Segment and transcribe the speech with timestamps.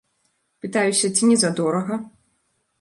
[0.63, 2.03] Пытаюся, ці не задорага?